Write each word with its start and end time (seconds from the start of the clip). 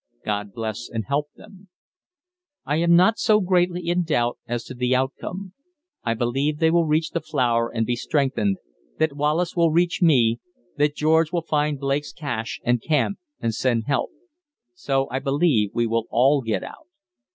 God 0.25 0.51
bless 0.51 0.89
and 0.89 1.05
help 1.05 1.27
them. 1.35 1.67
"I 2.65 2.77
am 2.77 2.95
not 2.95 3.19
so 3.19 3.39
greatly 3.39 3.87
in 3.87 4.01
doubt 4.01 4.39
as 4.47 4.63
to 4.63 4.73
the 4.73 4.95
outcome. 4.95 5.53
I 6.03 6.15
believe 6.15 6.57
they 6.57 6.71
will 6.71 6.87
reach 6.87 7.11
the 7.11 7.21
flour 7.21 7.69
and 7.71 7.85
be 7.85 7.95
strengthened, 7.95 8.57
that 8.97 9.13
Wallace 9.15 9.55
will 9.55 9.69
reach 9.69 10.01
me, 10.01 10.39
that 10.77 10.95
George 10.95 11.31
will 11.31 11.43
find 11.43 11.79
Blake's 11.79 12.13
cache 12.13 12.59
and 12.63 12.81
camp 12.81 13.19
and 13.39 13.53
send 13.53 13.83
help. 13.85 14.09
So 14.73 15.07
I 15.11 15.19
believe 15.19 15.69
we 15.75 15.85
will 15.85 16.07
all 16.09 16.41
get 16.41 16.63
out. 16.63 16.87